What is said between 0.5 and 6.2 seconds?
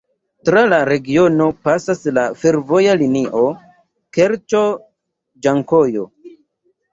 la regiono pasas la fervoja linio Kerĉo-Ĝankojo.